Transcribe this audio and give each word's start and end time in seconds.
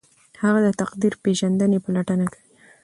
هغه 0.41 0.59
د 0.65 0.69
تقدیر 0.81 1.13
پیژندنې 1.23 1.77
پلټنه 1.85 2.25
کوي. 2.33 2.47